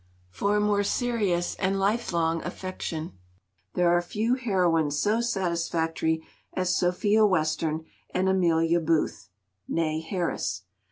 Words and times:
For 0.31 0.55
a 0.57 0.59
more 0.59 0.81
serious 0.83 1.53
and 1.59 1.79
life 1.79 2.11
long 2.11 2.41
affection 2.43 3.19
there 3.75 3.95
are 3.95 4.01
few 4.01 4.33
heroines 4.33 4.97
so 4.97 5.21
satisfactory 5.21 6.25
as 6.53 6.75
Sophia 6.75 7.23
Western 7.23 7.85
and 8.11 8.27
Amelia 8.27 8.79
Booth 8.79 9.29
(née 9.69 10.03
Harris). 10.03 10.63